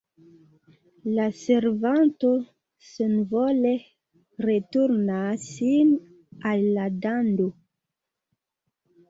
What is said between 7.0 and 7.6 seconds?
dando.